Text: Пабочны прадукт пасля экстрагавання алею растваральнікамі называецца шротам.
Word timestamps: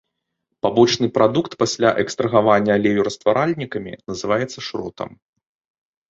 Пабочны 0.65 1.07
прадукт 1.17 1.51
пасля 1.63 1.89
экстрагавання 2.03 2.71
алею 2.81 3.03
растваральнікамі 3.09 3.93
называецца 4.13 4.59
шротам. 4.69 5.09